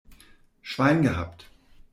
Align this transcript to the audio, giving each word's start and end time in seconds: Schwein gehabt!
Schwein 0.63 1.03
gehabt! 1.03 1.47